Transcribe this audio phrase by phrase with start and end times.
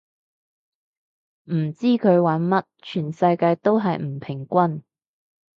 [1.43, 4.83] 唔知佢玩乜，全世界都係唔平均